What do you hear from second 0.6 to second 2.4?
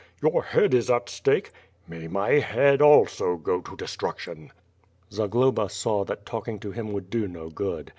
is at stake.'' "May my